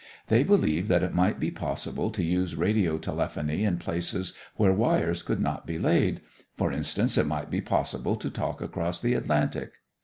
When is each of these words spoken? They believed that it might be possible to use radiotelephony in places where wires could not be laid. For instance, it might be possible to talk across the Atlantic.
They 0.29 0.43
believed 0.43 0.89
that 0.89 1.03
it 1.03 1.13
might 1.13 1.39
be 1.39 1.51
possible 1.51 2.09
to 2.09 2.23
use 2.23 2.55
radiotelephony 2.55 3.59
in 3.63 3.77
places 3.77 4.33
where 4.55 4.73
wires 4.73 5.21
could 5.21 5.39
not 5.39 5.67
be 5.67 5.77
laid. 5.77 6.21
For 6.57 6.71
instance, 6.71 7.19
it 7.19 7.27
might 7.27 7.51
be 7.51 7.61
possible 7.61 8.15
to 8.15 8.31
talk 8.31 8.61
across 8.63 8.99
the 8.99 9.13
Atlantic. 9.13 9.73